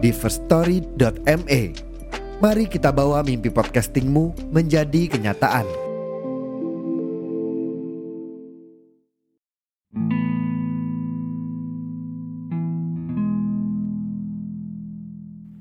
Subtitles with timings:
[0.00, 1.62] di firststory.me.
[2.40, 5.68] Mari kita bawa mimpi podcastingmu menjadi kenyataan.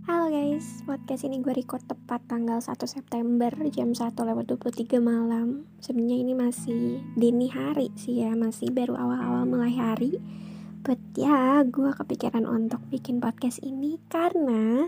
[0.08, 5.68] Halo guys, podcast ini gue record tepat tanggal 1 September jam 1 lewat 23 malam
[5.84, 10.16] Sebenarnya ini masih dini hari sih ya, masih baru awal-awal mulai hari
[11.18, 14.86] ya, gue kepikiran untuk bikin podcast ini karena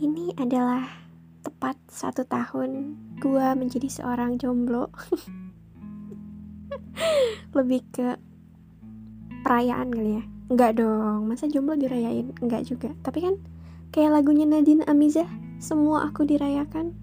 [0.00, 0.88] ini adalah
[1.44, 4.88] tepat satu tahun gue menjadi seorang jomblo.
[7.56, 8.16] Lebih ke
[9.44, 10.24] perayaan kali ya.
[10.48, 12.32] Enggak dong, masa jomblo dirayain?
[12.40, 12.96] Enggak juga.
[13.04, 13.34] Tapi kan
[13.92, 15.28] kayak lagunya Nadine Amizah,
[15.60, 16.96] semua aku dirayakan.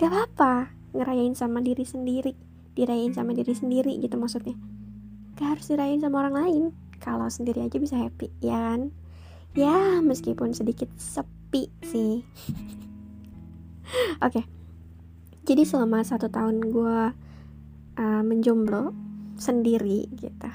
[0.00, 2.32] Gak apa-apa, ngerayain sama diri sendiri.
[2.72, 4.56] Dirayain sama diri sendiri gitu maksudnya.
[5.36, 6.64] Gak harus dirayain sama orang lain
[7.00, 8.92] kalau sendiri aja bisa happy ya kan?
[9.56, 12.22] Ya meskipun sedikit sepi sih.
[14.22, 14.22] Oke.
[14.22, 14.44] Okay.
[15.48, 16.98] jadi selama satu tahun gue
[17.98, 18.94] uh, menjomblo
[19.34, 20.50] sendiri gitu.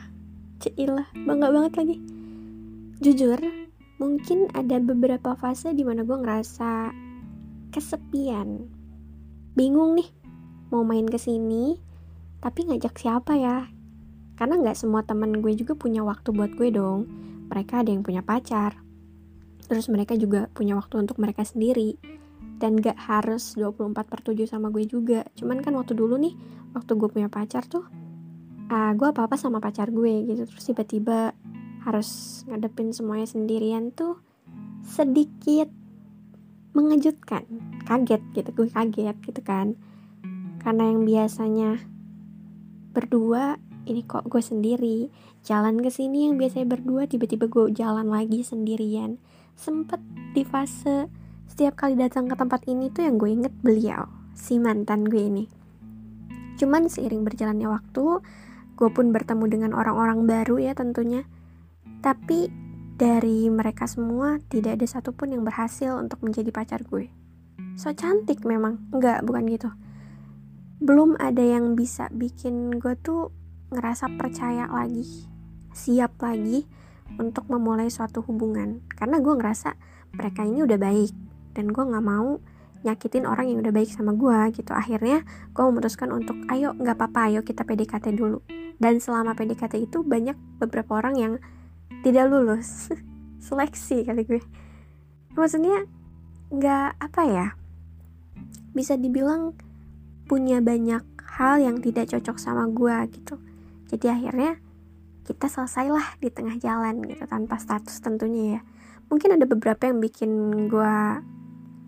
[0.64, 1.98] Cilah, bangga banget lagi.
[3.04, 3.36] Jujur
[4.00, 6.96] mungkin ada beberapa fase di mana gue ngerasa
[7.76, 8.64] kesepian.
[9.58, 10.08] Bingung nih
[10.72, 11.78] mau main ke sini
[12.42, 13.70] tapi ngajak siapa ya
[14.36, 17.08] karena nggak semua temen gue juga punya waktu buat gue dong.
[17.48, 18.76] Mereka ada yang punya pacar.
[19.66, 21.96] Terus mereka juga punya waktu untuk mereka sendiri.
[22.56, 25.28] Dan gak harus 24 per 7 sama gue juga.
[25.36, 26.36] Cuman kan waktu dulu nih
[26.76, 27.84] waktu gue punya pacar tuh
[28.72, 30.44] uh, gue apa-apa sama pacar gue gitu.
[30.48, 31.32] Terus tiba-tiba
[31.88, 34.20] harus ngadepin semuanya sendirian tuh
[34.84, 35.72] sedikit
[36.76, 37.48] mengejutkan.
[37.88, 39.80] Kaget gitu gue kaget gitu kan.
[40.60, 41.80] Karena yang biasanya
[42.96, 45.10] berdua ini kok gue sendiri?
[45.46, 49.22] Jalan ke sini yang biasanya berdua tiba-tiba gue jalan lagi sendirian.
[49.56, 50.02] Sempet
[50.36, 51.08] di fase
[51.46, 55.46] setiap kali datang ke tempat ini tuh yang gue inget beliau si mantan gue ini.
[56.60, 58.06] Cuman seiring berjalannya waktu
[58.76, 61.24] gue pun bertemu dengan orang-orang baru ya tentunya.
[62.04, 62.52] Tapi
[62.96, 67.12] dari mereka semua tidak ada satupun yang berhasil untuk menjadi pacar gue.
[67.76, 69.70] So cantik memang enggak bukan gitu.
[70.80, 73.32] Belum ada yang bisa bikin gue tuh
[73.76, 75.28] ngerasa percaya lagi,
[75.76, 76.64] siap lagi
[77.20, 78.82] untuk memulai suatu hubungan.
[78.88, 79.76] Karena gue ngerasa
[80.16, 81.14] mereka ini udah baik
[81.54, 82.40] dan gue nggak mau
[82.86, 84.72] nyakitin orang yang udah baik sama gue gitu.
[84.72, 88.40] Akhirnya gue memutuskan untuk ayo nggak apa-apa, ayo kita PDKT dulu.
[88.80, 91.34] Dan selama PDKT itu banyak beberapa orang yang
[92.02, 92.90] tidak lulus
[93.46, 94.42] seleksi kali gue.
[95.36, 95.84] Maksudnya
[96.50, 97.48] nggak apa ya?
[98.72, 99.56] Bisa dibilang
[100.26, 101.04] punya banyak
[101.38, 103.36] hal yang tidak cocok sama gue gitu
[103.90, 104.58] jadi akhirnya
[105.26, 108.62] kita selesailah di tengah jalan gitu tanpa status tentunya ya.
[109.10, 110.32] Mungkin ada beberapa yang bikin
[110.70, 110.98] gue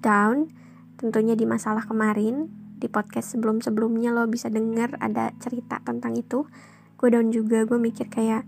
[0.01, 0.49] down
[0.97, 6.49] tentunya di masalah kemarin di podcast sebelum-sebelumnya lo bisa denger ada cerita tentang itu.
[6.97, 8.45] Gue down juga gue mikir kayak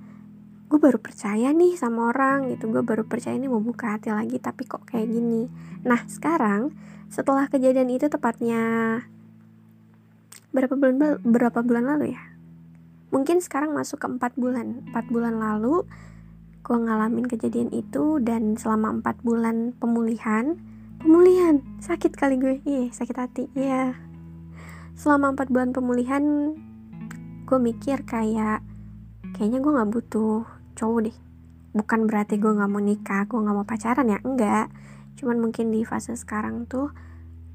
[0.70, 2.70] gue baru percaya nih sama orang gitu.
[2.70, 5.46] Gue baru percaya nih mau buka hati lagi tapi kok kayak gini?
[5.86, 6.74] Nah sekarang
[7.10, 8.62] setelah kejadian itu tepatnya
[10.50, 12.29] berapa bulan berapa bulan lalu ya
[13.10, 15.86] mungkin sekarang masuk ke 4 bulan 4 bulan lalu
[16.62, 20.54] gue ngalamin kejadian itu dan selama 4 bulan pemulihan
[21.02, 22.56] pemulihan sakit kali gue.
[22.68, 23.98] Iya sakit hati iya.
[24.94, 26.54] Selama 4 bulan pemulihan
[27.50, 28.62] gue mikir kayak
[29.34, 30.46] kayaknya gue nggak butuh
[30.78, 31.18] cowok deh.
[31.74, 34.70] Bukan berarti gue nggak mau nikah gue nggak mau pacaran ya enggak.
[35.18, 36.94] Cuman mungkin di fase sekarang tuh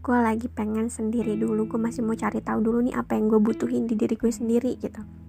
[0.03, 1.71] gue lagi pengen sendiri dulu.
[1.71, 4.75] Gue masih mau cari tahu dulu nih apa yang gue butuhin di diri gue sendiri
[4.83, 5.24] gitu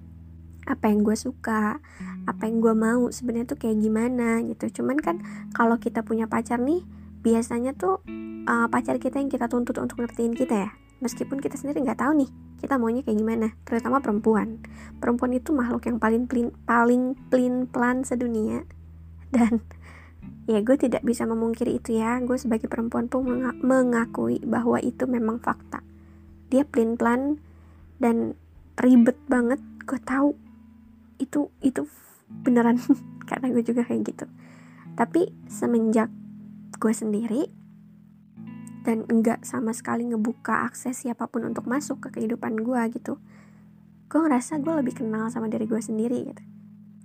[0.65, 1.77] apa yang gue suka
[2.25, 4.81] apa yang gue mau sebenarnya tuh kayak gimana gitu.
[4.81, 5.21] Cuman kan
[5.53, 6.81] kalau kita punya pacar nih
[7.21, 8.01] biasanya tuh
[8.49, 10.71] uh, pacar kita yang kita tuntut untuk ngertiin kita ya.
[11.05, 14.57] Meskipun kita sendiri nggak tahu nih kita maunya kayak gimana terutama perempuan.
[14.97, 18.65] Perempuan itu makhluk yang paling plin paling plin plan sedunia.
[19.29, 19.61] Dan
[20.51, 23.25] ya gue tidak bisa memungkiri itu ya gue sebagai perempuan pun
[23.61, 25.85] mengakui bahwa itu memang fakta.
[26.49, 27.37] Dia plin plan
[28.01, 28.33] dan
[28.75, 30.33] ribet banget gue tahu
[31.21, 31.87] itu itu
[32.27, 32.81] beneran
[33.29, 34.25] karena gue juga kayak gitu.
[34.95, 36.07] Tapi semenjak
[36.75, 37.51] gue sendiri
[38.85, 43.17] dan enggak sama sekali ngebuka akses siapa pun untuk masuk ke kehidupan gue gitu
[44.05, 46.43] gue ngerasa gue lebih kenal sama diri gue sendiri gitu.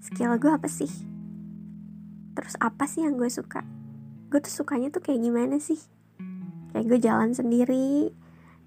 [0.04, 0.88] Skill gue apa sih?
[2.36, 3.64] Terus apa sih yang gue suka?
[4.28, 5.80] Gue tuh sukanya tuh kayak gimana sih?
[6.70, 8.12] Kayak gue jalan sendiri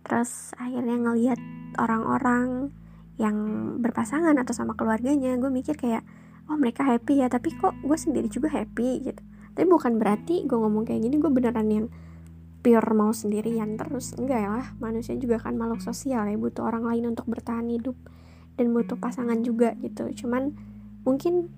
[0.03, 1.39] terus akhirnya ngeliat
[1.79, 2.75] orang-orang
[3.21, 3.35] yang
[3.77, 6.01] berpasangan atau sama keluarganya gue mikir kayak
[6.49, 9.21] oh mereka happy ya tapi kok gue sendiri juga happy gitu.
[9.53, 11.85] Tapi bukan berarti gue ngomong kayak gini gue beneran yang
[12.65, 14.17] pure mau sendirian terus.
[14.17, 17.95] Enggak lah manusia juga kan makhluk sosial ya butuh orang lain untuk bertahan hidup
[18.57, 20.09] dan butuh pasangan juga gitu.
[20.25, 20.57] Cuman
[21.05, 21.53] mungkin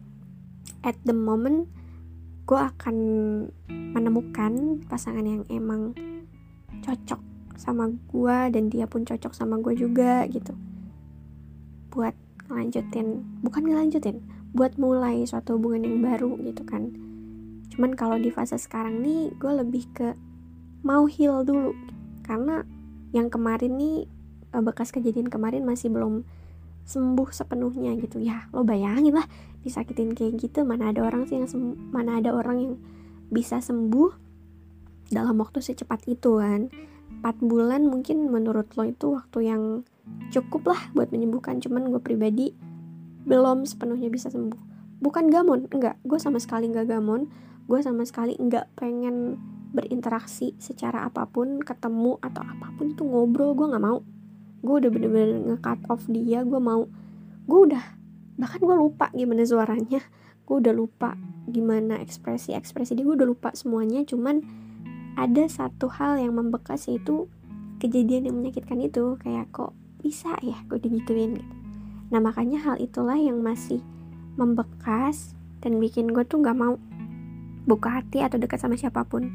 [0.84, 1.72] at the moment
[2.46, 2.96] gue akan
[3.72, 5.96] menemukan pasangan yang emang
[6.84, 7.18] cocok
[7.56, 10.54] sama gue dan dia pun cocok sama gue juga gitu
[11.96, 12.12] buat
[12.52, 14.20] ngelanjutin bukan ngelanjutin
[14.56, 16.92] buat mulai suatu hubungan yang baru gitu kan.
[17.72, 20.16] Cuman kalau di fase sekarang nih gue lebih ke
[20.84, 21.76] mau heal dulu.
[22.24, 22.64] Karena
[23.12, 24.08] yang kemarin nih
[24.56, 26.24] eh, bekas kejadian kemarin masih belum
[26.88, 28.24] sembuh sepenuhnya gitu.
[28.24, 29.28] Ya lo bayangin lah
[29.66, 31.50] disakitin kayak gitu mana ada orang sih yang
[31.92, 32.74] mana ada orang yang
[33.28, 34.16] bisa sembuh
[35.12, 36.72] dalam waktu secepat itu kan.
[37.22, 39.64] 4 bulan mungkin menurut lo itu waktu yang
[40.30, 42.52] cukup lah buat menyembuhkan cuman gue pribadi
[43.26, 44.62] belum sepenuhnya bisa sembuh.
[45.02, 45.98] Bukan gamon enggak.
[46.06, 47.28] Gue sama sekali enggak gamon.
[47.66, 49.42] Gue sama sekali enggak pengen
[49.76, 54.00] berinteraksi secara apa pun ketemu atau apa pun itu ngobrol gue nggak mau.
[54.64, 56.88] Gue udah bener-bener nge-cut off dia gue mau.
[57.50, 57.84] Gue udah
[58.40, 60.00] bahkan gue lupa gimana suaranya.
[60.46, 61.18] Gue udah lupa
[61.50, 64.42] gimana ekspresi ekspresi dia gue udah lupa semuanya cuman
[65.14, 67.30] ada satu hal yang membekas yaitu
[67.82, 69.20] kejadian yang menyakitkan itu.
[69.20, 69.74] Kayak kok
[70.06, 71.56] bisa ya gue digituin gitu.
[72.14, 73.82] Nah makanya hal itulah yang masih
[74.38, 75.34] membekas
[75.66, 76.78] dan bikin gue tuh nggak mau
[77.66, 79.26] buka hati atau dekat sama siapa pun.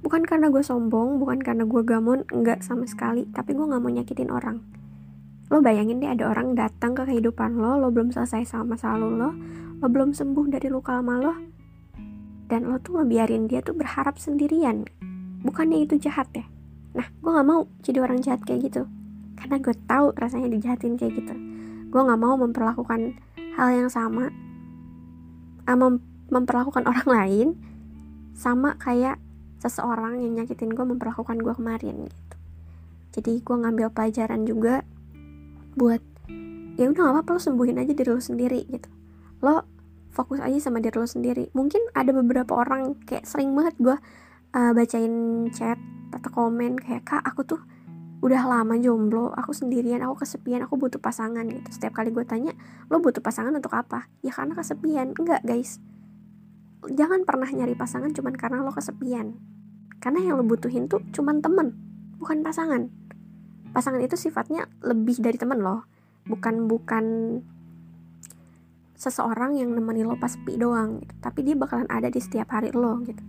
[0.00, 3.92] Bukan karena gue sombong bukan karena gue gamon enggak sama sekali tapi gue nggak mau
[3.92, 4.64] nyakitin orang.
[5.52, 9.20] Lo bayangin deh ada orang datang ke kehidupan lo lo belum selesai sama masa lalu
[9.20, 9.30] lo
[9.84, 11.34] lo belum sembuh dari luka lama lo
[12.48, 14.88] dan lo tuh ngebiarin dia tuh berharap sendirian.
[15.44, 16.48] Bukannya itu jahat ya?
[16.96, 18.88] Nah gue nggak mau jadi orang jahat kayak gitu
[19.38, 21.34] karena gue tahu rasanya dijahatin kayak gitu.
[21.90, 23.18] Gue nggak mau memperlakukan
[23.54, 24.30] hal yang sama
[25.66, 26.02] uh, mem
[26.32, 27.48] memperlakukan orang lain
[28.34, 29.20] sama kayak
[29.62, 32.36] seseorang yang nyakitin gue memperlakukan gue kemarin gitu.
[33.14, 34.82] Jadi gue ngambil pelajaran juga
[35.78, 36.02] buat
[36.74, 38.90] ya udah gak apa-apa lo sembuhin aja diri lo sendiri gitu.
[39.44, 39.62] Lo
[40.10, 41.54] fokus aja sama diri lo sendiri.
[41.54, 43.96] Mungkin ada beberapa orang kayak sering banget gue
[44.54, 45.78] uh, bacain chat
[46.10, 47.60] atau komen kayak kak aku tuh
[48.24, 49.36] udah lama jomblo.
[49.36, 51.68] Aku sendirian aku kesepian aku butuh pasangan gitu.
[51.68, 52.56] Setiap kali gue tanya
[52.88, 54.08] lo butuh pasangan untuk apa?
[54.24, 55.12] Ya karena kesepian.
[55.12, 55.76] Enggak guys.
[56.88, 59.36] Jangan pernah nyari pasangan cuman karena lo kesepian.
[60.00, 61.76] Karena yang lo butuhin tuh cuman temen,
[62.16, 62.88] bukan pasangan.
[63.76, 65.84] Pasangan itu sifatnya lebih dari temen lo,
[66.24, 67.04] bukan bukan
[68.96, 71.12] seseorang yang nemeni lo pas sepi doang gitu.
[71.20, 73.20] Tapi dia bakalan ada di setiap hari lo gitu.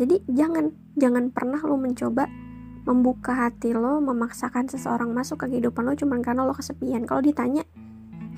[0.00, 2.49] Jadi jangan jangan pernah lo mencoba
[2.84, 7.04] membuka hati lo, memaksakan seseorang masuk ke kehidupan lo cuman karena lo kesepian.
[7.04, 7.64] Kalau ditanya,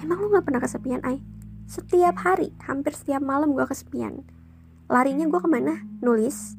[0.02, 1.22] emang lo gak pernah kesepian, Ay?
[1.70, 4.26] Setiap hari, hampir setiap malam gue kesepian.
[4.90, 5.80] Larinya gue ke mana?
[6.02, 6.58] Nulis,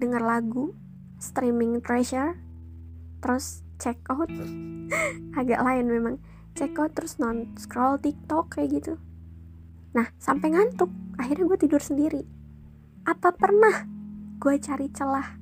[0.00, 0.74] denger lagu,
[1.20, 2.34] streaming treasure,
[3.22, 4.32] terus check out,
[5.38, 6.16] agak lain memang,
[6.56, 8.94] check out terus non scroll TikTok kayak gitu.
[9.92, 10.88] Nah sampai ngantuk,
[11.20, 12.24] akhirnya gue tidur sendiri.
[13.04, 13.84] Apa pernah
[14.42, 15.41] gue cari celah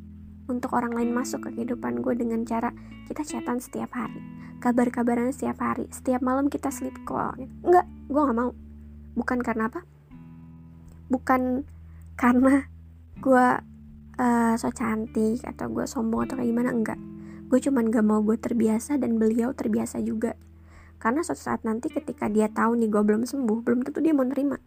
[0.50, 2.75] untuk orang lain masuk ke kehidupan gue dengan cara
[3.07, 4.19] kita chatan setiap hari,
[4.59, 7.38] kabar-kabaran setiap hari, setiap malam kita sleep call.
[7.62, 8.50] Enggak, gue gak mau.
[9.14, 9.87] Bukan karena apa?
[11.09, 11.62] Bukan
[12.19, 12.66] karena
[13.23, 13.47] gue
[14.19, 16.71] uh, so cantik atau gue sombong atau kayak gimana.
[16.75, 16.99] Enggak.
[17.47, 20.35] Gue cuman gak mau gue terbiasa dan beliau terbiasa juga.
[21.00, 24.26] Karena suatu saat nanti ketika dia tahu nih gue belum sembuh belum tentu dia mau
[24.26, 24.61] nerima.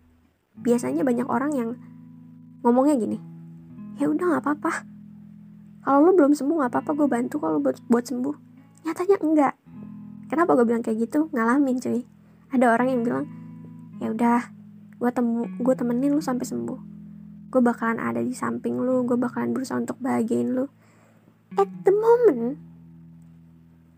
[0.58, 1.70] Biasanya banyak orang yang
[2.64, 3.20] ngomongnya gini
[4.00, 4.93] ya udah nggak apa-apa
[5.84, 8.36] kalau lo belum sembuh nggak apa-apa gue bantu kalau buat buat sembuh.
[8.88, 9.54] Nyatanya enggak.
[10.32, 11.28] Kenapa gue bilang kayak gitu?
[11.36, 12.08] Ngalamin cuy.
[12.56, 13.26] Ada orang yang bilang
[14.00, 14.42] ya udah
[14.98, 16.80] gue temu gue temenin lu sampai sembuh.
[17.52, 20.72] Gue bakalan ada di samping lu gue bakalan berusaha untuk bahagiain lu.
[21.60, 22.56] At the moment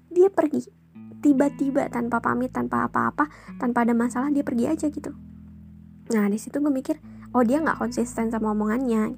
[0.10, 0.66] dia pergi.
[1.22, 3.30] Tiba-tiba tanpa pamit tanpa apa-apa
[3.62, 5.14] tanpa ada masalah dia pergi aja gitu.
[6.10, 6.98] Nah di situ gue mikir
[7.38, 9.14] oh dia nggak konsisten sama omongannya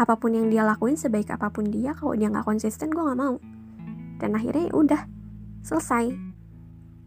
[0.00, 3.20] apa pun yang dia lakuin sebaik apa pun dia kalau dia nggak konsisten gue nggak
[3.20, 3.36] mau.
[4.16, 5.02] Dan akhirnya ya udah
[5.60, 6.16] selesai.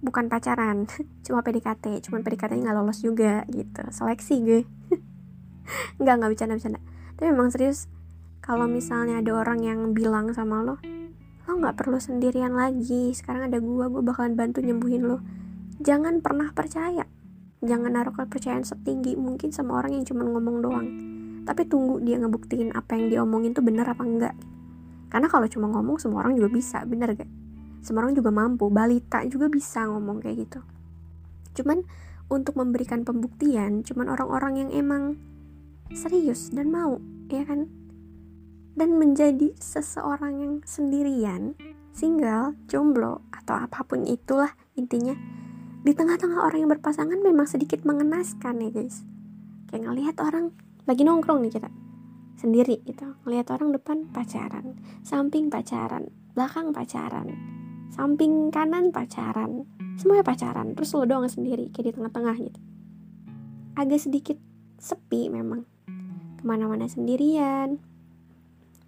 [0.06, 0.86] Bukan pacaran
[1.26, 3.82] cuma PDKT cuma PDKT nggak lolos juga gitu.
[3.90, 4.62] Seleksi gue.
[6.04, 6.80] Nggak nggak bercanda bercanda
[7.16, 7.88] tapi memang serius
[8.44, 10.76] kalau misalnya ada orang yang bilang sama lo
[11.48, 15.24] lo nggak perlu sendirian lagi sekarang ada gua gua bakalan bantu nyembuhin lo.
[15.80, 17.08] Jangan pernah percaya.
[17.64, 21.13] Jangan naruh kepercayaan setinggi mungkin sama orang yang cuma ngomong doang
[21.44, 24.36] tapi tunggu dia ngebuktiin apa yang dia omongin tuh bener apa enggak.
[25.12, 27.30] Karena kalau cuma ngomong semua orang juga bisa bener gak?
[27.86, 30.60] Semua orang juga mampu balita juga bisa ngomong kayak gitu.
[31.62, 31.86] Cuman
[32.32, 35.04] untuk memberikan pembuktian cuman orang-orang yang emang
[35.94, 36.98] serius dan mau
[37.30, 37.70] ya kan?
[38.74, 41.54] Dan menjadi seseorang yang sendirian
[41.94, 45.14] single jomblo atau apa pun itulah intinya
[45.86, 49.06] di tengah-tengah orang yang berpasangan memang sedikit mengenaskan ya guys.
[49.70, 51.70] Kayak ngelihat orang lagi nongkrong nih kita.
[52.36, 53.08] Sendiri gitu.
[53.24, 54.76] Ngelihat orang depan pacaran
[55.06, 57.30] samping pacaran belakang pacaran
[57.94, 59.70] samping kanan pacaran
[60.02, 62.60] semuanya pacaran terus lo doang sendiri kayak di tengah-tengah gitu.
[63.78, 64.38] Agak sedikit
[64.82, 65.64] sepi memang.
[66.42, 67.78] Ke mana-mana sendirian.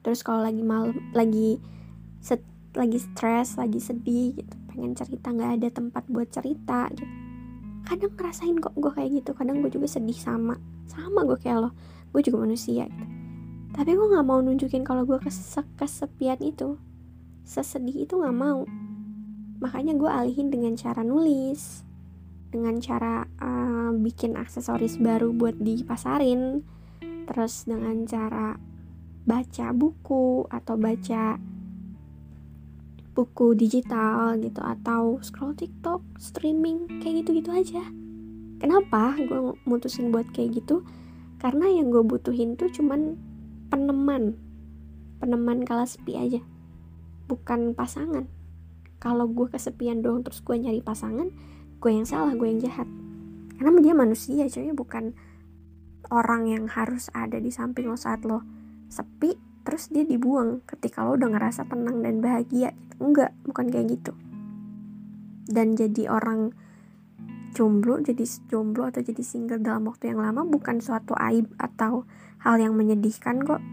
[0.02, 1.62] Terus kalau lagi malam lagi
[2.20, 2.42] set,
[2.74, 7.08] lagi stres lagi sedih gitu pengen cerita nggak ada tempat buat cerita gitu.
[7.86, 11.70] Kadang ngerasain kok gue kayak gitu kadang gue juga sedih sama sama gue kayak lo.
[12.16, 13.06] Gue juga manusia gitu.
[13.76, 15.20] Tapi gue nggak mau nunjukin kalau gue
[15.76, 16.80] kesepian itu.
[17.44, 18.64] Sesedih itu nggak mau.
[19.60, 21.86] Makanya gue alihin dengan cara nulis
[22.56, 26.64] dengan cara uh, bikin aksesoris baru buat dipasarin
[27.28, 28.56] terus dengan cara
[29.28, 31.36] baca buku atau baca
[33.12, 37.84] buku digital gitu atau scroll TikTok, streaming kayak gitu-gitu aja.
[38.66, 40.82] Kenapa gue mutusin buat kayak gitu?
[41.38, 43.14] Karena yang gue butuhin tuh cuman
[43.70, 44.34] peneman,
[45.22, 46.42] peneman kala sepi aja,
[47.30, 48.26] bukan pasangan.
[48.98, 51.30] Kalau gue kesepian doang terus gue nyari pasangan
[51.78, 52.90] gue yang salah gue yang jahat.
[53.54, 55.14] Karena dia manusia cuy bukan
[56.10, 58.42] orang yang harus ada di samping lo saat lo
[58.90, 62.74] sepi terus dia dibuang ketika lo udah ngerasa tenang dan bahagia.
[62.98, 64.18] Enggak bukan kayak gitu.
[65.46, 66.65] Dan jadi orang
[67.56, 72.04] jomblo jadi jomblo atau jadi single dalam waktu yang lama bukan suatu aib atau
[72.44, 73.64] hal yang menyedihkan kok.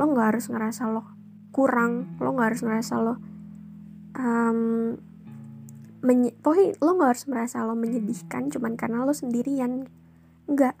[0.00, 1.04] Lo nggak harus ngerasa lo
[1.52, 3.14] kurang lo nggak harus ngerasa lo
[4.16, 4.92] um,
[6.04, 9.88] menye pokoknya lo gak harus merasa lo menyedihkan cuman karena lo sendirian.
[10.46, 10.76] Enggak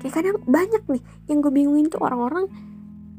[0.00, 2.48] kayak kadang banyak nih yang gue bingungin tuh orang-orang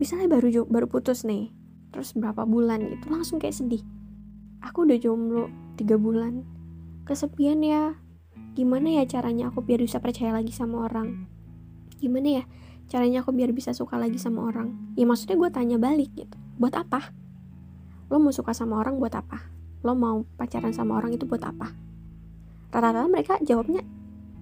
[0.01, 1.53] misalnya baru baru putus nih
[1.93, 3.83] terus berapa bulan gitu langsung kayak sedih.
[4.61, 6.45] Aku udah jomblo tiga bulan
[7.05, 7.97] kesepian ya
[8.53, 11.27] gimana ya caranya aku biar bisa percaya lagi sama orang?
[12.01, 12.43] Gimana ya
[12.91, 14.95] caranya aku biar bisa suka lagi sama orang?
[14.99, 16.37] Ya maksudnya gue tanya balik gitu.
[16.59, 17.15] Buat apa?
[18.11, 19.47] Lo mau suka sama orang buat apa?
[19.81, 21.71] Lo mau pacaran sama orang itu buat apa?
[22.71, 23.83] Rata-rata mereka jawabnya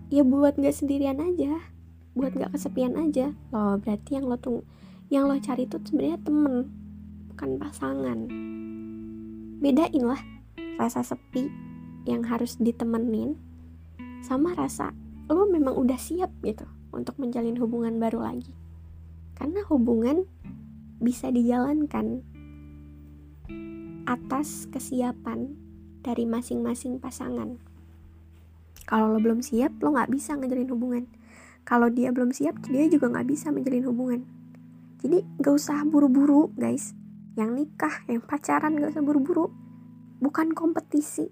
[0.10, 1.62] ya buat nggak sendirian aja
[2.18, 3.32] buat nggak kesepian aja.
[3.54, 4.66] Lo berarti yang lo tunggu
[5.10, 6.70] yang lo cari itu sebenarnya temen
[7.34, 8.20] bukan pasangan.
[9.60, 10.22] Bedain lah
[10.78, 11.50] rasa sepi
[12.06, 13.36] yang harus ditemenin
[14.26, 14.94] sama rasa
[15.30, 18.54] lo memang udah siap gitu untuk menjalin hubungan baru lagi
[19.38, 20.28] karena hubungan
[21.00, 22.26] bisa dijalankan
[24.10, 25.54] atas kesiapan
[26.02, 27.62] dari masing-masing pasangan.
[28.90, 31.06] Kalau lo belum siap, lo nggak bisa ngejalin hubungan.
[31.62, 34.22] Kalau dia belum siap, dia juga nggak bisa menjalin hubungan.
[35.00, 36.92] Jadi gak usah buru-buru, guys.
[37.40, 39.48] Yang nikah, yang pacaran gak usah buru-buru.
[40.20, 41.32] Bukan kompetisi.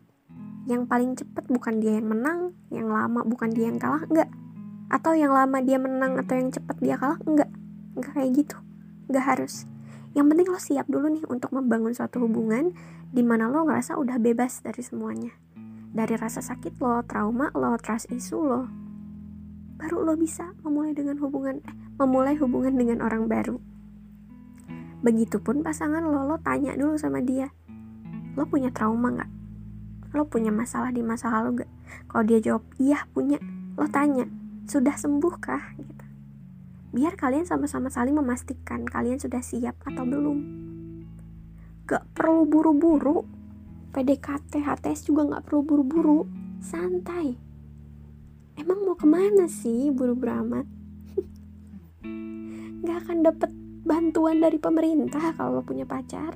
[0.67, 4.29] Yang paling cepet bukan dia yang menang, yang lama bukan dia yang kalah, enggak.
[4.91, 7.49] Atau yang lama dia menang atau yang cepet dia kalah, enggak.
[7.95, 8.57] Enggak kayak gitu.
[9.07, 9.63] Enggak harus
[10.17, 12.73] yang penting lo siap dulu nih untuk membangun suatu hubungan
[13.13, 15.29] di mana lo ngerasa udah bebas dari semuanya
[15.93, 18.65] dari rasa sakit lo, trauma lo, trust issue lo
[19.77, 23.61] baru lo bisa memulai dengan hubungan eh, memulai hubungan dengan orang baru
[25.05, 27.53] begitupun pasangan lo lo tanya dulu sama dia
[28.33, 29.31] lo punya trauma nggak
[30.17, 31.71] lo punya masalah di masa lalu gak
[32.09, 33.37] kalau dia jawab iya punya.
[33.77, 34.25] Lo tanya
[34.65, 36.05] sudah sembuhkah gitu.
[36.97, 40.39] Biar kalian sama-sama saling memastikan kalian sudah siap atau belum.
[41.85, 43.23] Gak perlu buru-buru.
[43.93, 46.25] PDKT HTS juga gak perlu buru-buru.
[46.57, 47.37] Santai.
[48.57, 50.65] Emang mau ke mana sih buru-buru amat
[52.89, 53.53] gak akan dapet
[53.85, 56.33] bantuan dari pemerintah kalau lo punya pacar.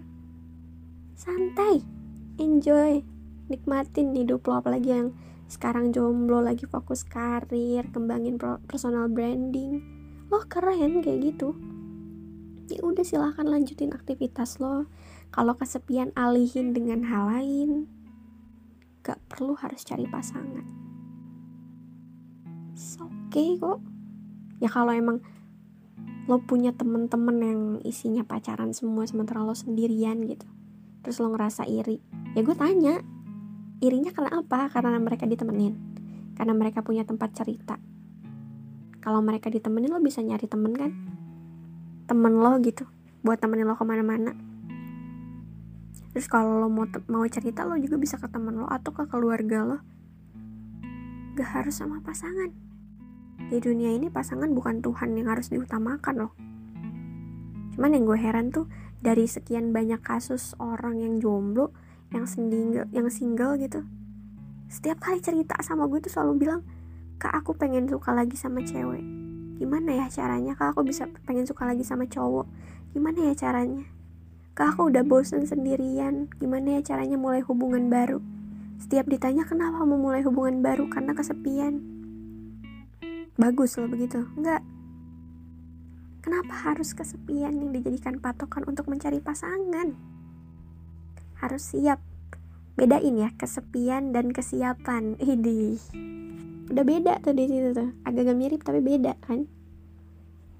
[1.18, 1.82] Santai.
[2.40, 3.11] Enjoy
[3.52, 5.12] nikmatin hidup lo apalagi yang
[5.52, 9.84] sekarang jomblo lagi fokus karir kembangin personal branding.
[10.32, 11.52] Lo keren kayak gitu.
[12.72, 14.88] Ya udah silahkan lanjutin aktivitas lo.
[15.36, 17.92] Kalau kesepian alihin dengan hal lain.
[19.04, 20.64] Gak perlu harus cari pasangan.
[22.72, 23.80] Oke okay kok.
[24.64, 25.20] Ya kalau emang
[26.32, 30.46] lo punya temen-temen yang isinya pacaran semua sementara lo sendirian gitu
[31.02, 31.98] terus lo ngerasa iri
[32.38, 33.02] ya gue tanya
[33.82, 34.70] irinya karena apa?
[34.70, 35.74] Karena mereka ditemenin.
[36.38, 37.82] Karena mereka punya tempat cerita.
[39.02, 40.92] Kalau mereka ditemenin lo bisa nyari temen kan?
[42.06, 42.86] Temen lo gitu.
[43.26, 44.38] Buat temenin lo ke mana-mana.
[46.14, 49.66] Terus kalau lo mau mau cerita lo juga bisa ke temen lo atau ke keluarga
[49.66, 49.78] lo.
[51.34, 52.54] Gak harus sama pasangan.
[53.50, 56.34] Di dunia ini pasangan bukan Tuhan yang harus diutamakan loh.
[57.74, 58.70] Cuman yang gue heran tuh
[59.02, 61.74] dari sekian banyak kasus orang yang jomblo
[62.12, 63.88] yang single yang single gitu.
[64.68, 66.62] Setiap kali cerita sama gue tuh selalu bilang
[67.20, 69.04] kak aku pengen suka lagi sama cewek.
[69.62, 70.58] Gimana ya caranya?
[70.58, 72.50] Kak aku bisa pengen suka lagi sama cowok.
[72.98, 73.86] Gimana ya caranya?
[74.58, 76.34] Kak aku udah bosen sendirian.
[76.42, 78.20] Gimana ya caranya mulai hubungan baru?
[78.82, 80.90] Setiap ditanya kenapa mau mulai hubungan baru?
[80.90, 81.78] Karena kesepian.
[83.38, 84.26] Bagus loh begitu.
[84.34, 84.66] Enggak.
[86.26, 90.11] Kenapa harus kesepian yang dijadikan patokan untuk mencari pasangan
[91.42, 91.98] Harus siap.
[92.78, 95.18] Bedain ya kesepian dan kesiapan.
[95.18, 95.76] Ini
[96.72, 97.92] Udah beda tuh di situ tuh.
[98.08, 99.50] Agak-agak mirip tapi beda kan?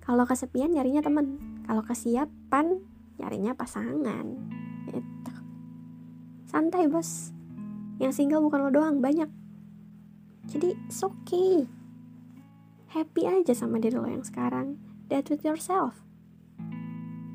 [0.02, 1.40] Kalau kesepian nyarinya temen.
[1.64, 2.82] Kalau kesiapan
[3.22, 4.26] nyarinya pasangan.
[4.92, 5.34] Gitu.
[6.50, 7.32] Santai bos.
[8.02, 9.30] Yang single bukan lo doang banyak.
[10.52, 11.70] Jadi it's okay.
[12.92, 14.76] Happy aja sama diri lo yang sekarang.
[15.08, 16.02] That with yourself.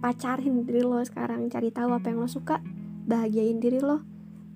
[0.04, 2.60] Pacarin diri lo sekarang cari tahu apa yang lo suka
[3.06, 4.02] bahagiain diri lo.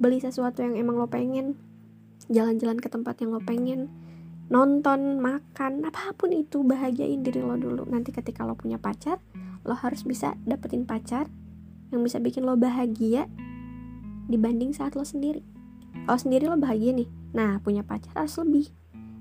[0.02, 1.56] Beli sesuatu yang emang lo pengen.
[2.28, 3.88] Jalan-jalan ke tempat yang lo pengen.
[4.50, 7.86] Nonton makan apa pun itu bahagiain diri lo dulu.
[7.86, 9.22] Nanti ketika lo punya pacar
[9.62, 11.28] lo harus bisa dapetin pacar
[11.94, 13.30] yang bisa bikin lo bahagia
[14.26, 15.46] dibanding saat lo sendiri.
[16.06, 17.08] Kalau sendiri lo bahagia nih.
[17.30, 18.66] Nah punya pacar harus lebih.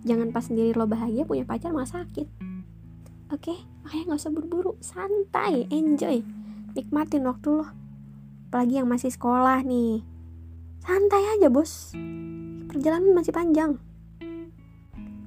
[0.01, 2.25] Jangan pas sendiri lo bahagia punya pacar malah sakit.
[3.29, 3.53] Oke?
[3.53, 3.57] Okay?
[3.85, 4.73] makanya nggak usah buru-buru.
[4.81, 6.25] Santai enjoy.
[6.73, 7.65] Nikmatin waktu lo
[8.49, 10.01] apalagi yang masih sekolah nih.
[10.81, 11.93] Santai aja bos.
[12.65, 13.77] Perjalanan masih panjang.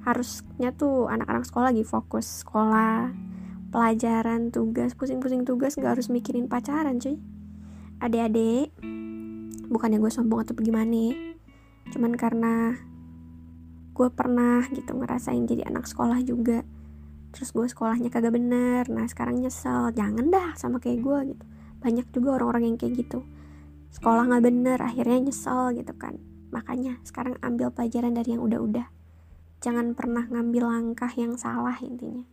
[0.03, 3.15] Harusnya tuh anak-anak sekolah lagi fokus sekolah
[3.71, 7.15] pelajaran tugas pusing-pusing tugas nggak harus mikirin pacaran cuy.
[8.03, 8.75] Adik-adik
[9.71, 11.15] bukannya gue sombong atau bagaimana
[11.95, 12.75] cuman karena
[13.95, 16.67] gue pernah gitu ngerasain jadi anak sekolah juga.
[17.31, 18.91] Terus gue sekolahnya kagak bener.
[18.91, 19.95] Nah sekarang nyesel.
[19.95, 21.45] Jangan dah sama kayak gue gitu
[21.83, 23.27] banyak juga orang-orang yang kayak gitu.
[23.91, 26.15] Sekolah nggak bener akhirnya nyesel gitu kan.
[26.55, 28.87] Makanya sekarang ambil pelajaran dari yang udah-udah.
[29.59, 32.23] Jangan pernah ngambil langkah yang salah intinya.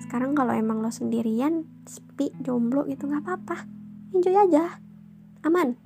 [0.00, 3.68] Sekarang kalau emang lo sendirian sepi jomblo gitu nggak apa-apa.
[4.16, 4.80] Enjoy aja.
[5.44, 5.76] Aman.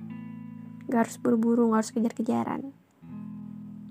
[0.87, 2.71] Gak harus buru-buru gak harus kejar-kejaran.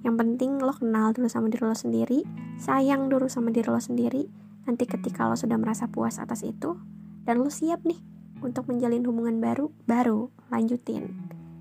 [0.00, 2.18] Yang penting lo kenal dulu sama diri lo sendiri
[2.56, 4.24] sayang dulu sama diri lo sendiri.
[4.64, 6.76] Nanti ketika lo sudah merasa puas atas itu
[7.24, 11.12] dan lo siap nih untuk menjalin hubungan baru baru lanjutin.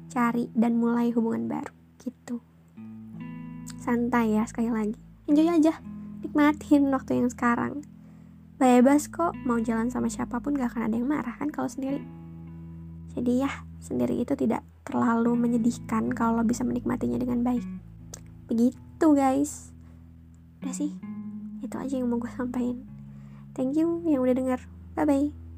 [0.10, 2.42] Cari dan mulai hubungan baru gitu.
[3.78, 4.98] Santai ya sekali lagi.
[5.30, 5.78] Enjoy aja
[6.26, 7.86] nikmatin waktu yang sekarang.
[8.60, 12.04] Bebas kok mau jalan sama siapa pun gak akan ada yang marah kan kalau sendiri.
[13.16, 17.64] Jadi ya sendiri itu tidak terlalu menyedihkan kalau bisa menikmatinya dengan baik.
[18.52, 19.72] Begitu guys.
[20.60, 20.92] Udah sih
[21.64, 22.84] itu aja yang mau gue sampaikan.
[23.56, 24.60] Thank you yang udah denger.
[24.98, 25.49] Bye bye